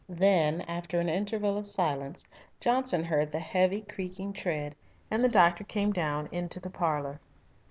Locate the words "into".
6.31-6.59